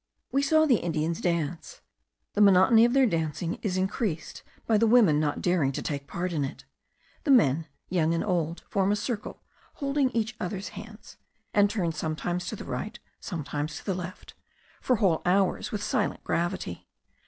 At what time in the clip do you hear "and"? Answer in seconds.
8.15-8.23, 11.53-11.69